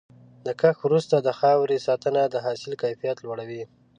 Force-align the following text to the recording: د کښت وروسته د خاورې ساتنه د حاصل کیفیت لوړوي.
د 0.45 0.47
کښت 0.61 0.79
وروسته 0.83 1.15
د 1.19 1.29
خاورې 1.39 1.77
ساتنه 1.87 2.21
د 2.29 2.35
حاصل 2.45 2.73
کیفیت 2.83 3.17
لوړوي. 3.25 3.63